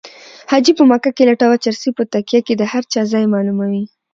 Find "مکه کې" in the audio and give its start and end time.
0.91-1.23